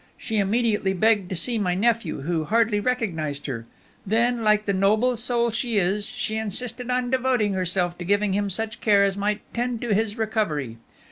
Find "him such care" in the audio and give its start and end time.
8.33-9.03